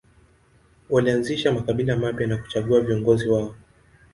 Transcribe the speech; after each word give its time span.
Walianzisha 0.89 1.51
makabila 1.51 1.97
mapya 1.97 2.27
na 2.27 2.37
kuchagua 2.37 2.81
viongozi 2.81 3.29
wao. 3.29 3.55